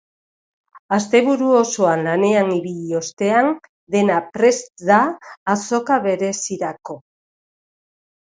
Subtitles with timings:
[0.95, 3.51] Asteburu osoan lanean ibili ostean
[3.97, 4.99] dena prest da
[5.57, 6.99] azoka berezirako.